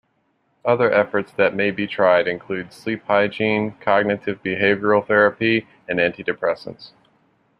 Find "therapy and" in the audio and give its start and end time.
5.05-5.99